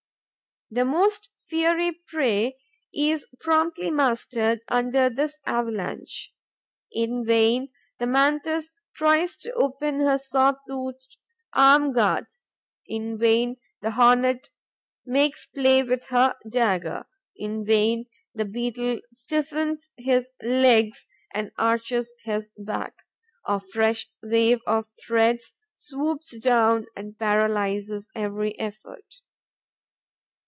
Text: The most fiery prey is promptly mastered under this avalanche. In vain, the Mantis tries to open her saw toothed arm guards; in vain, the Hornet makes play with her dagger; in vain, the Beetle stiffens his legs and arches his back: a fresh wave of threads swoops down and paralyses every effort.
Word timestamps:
The 0.73 0.85
most 0.85 1.33
fiery 1.49 1.91
prey 2.07 2.55
is 2.93 3.27
promptly 3.41 3.91
mastered 3.91 4.61
under 4.69 5.09
this 5.09 5.37
avalanche. 5.45 6.33
In 6.93 7.25
vain, 7.25 7.73
the 7.99 8.07
Mantis 8.07 8.71
tries 8.95 9.35
to 9.41 9.51
open 9.55 9.99
her 9.99 10.17
saw 10.17 10.53
toothed 10.65 11.17
arm 11.51 11.91
guards; 11.91 12.47
in 12.87 13.17
vain, 13.17 13.57
the 13.81 13.91
Hornet 13.91 14.49
makes 15.05 15.45
play 15.45 15.83
with 15.83 16.05
her 16.05 16.35
dagger; 16.49 17.05
in 17.35 17.65
vain, 17.65 18.05
the 18.33 18.45
Beetle 18.45 19.01
stiffens 19.11 19.91
his 19.97 20.29
legs 20.41 21.05
and 21.33 21.51
arches 21.57 22.13
his 22.23 22.49
back: 22.57 22.93
a 23.45 23.59
fresh 23.59 24.09
wave 24.23 24.61
of 24.65 24.87
threads 25.05 25.53
swoops 25.75 26.39
down 26.39 26.87
and 26.95 27.19
paralyses 27.19 28.09
every 28.15 28.57
effort. 28.57 29.15